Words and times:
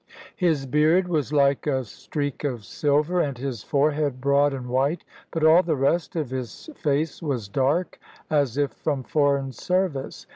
His 0.35 0.65
beard 0.65 1.07
was 1.07 1.31
like 1.31 1.67
a 1.67 1.83
streak 1.85 2.43
of 2.43 2.65
silver, 2.65 3.19
and 3.21 3.37
his 3.37 3.61
forehead 3.61 4.19
broad 4.19 4.51
and 4.51 4.65
white; 4.67 5.03
but 5.29 5.43
all 5.43 5.61
the 5.61 5.75
rest 5.75 6.15
of 6.15 6.31
his 6.31 6.71
face 6.75 7.21
was 7.21 7.47
dark, 7.47 7.99
as 8.27 8.57
if 8.57 8.71
from 8.71 9.03
foreign 9.03 9.51
service. 9.51 10.25